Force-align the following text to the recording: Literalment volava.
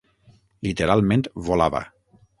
Literalment 0.67 1.27
volava. 1.51 1.83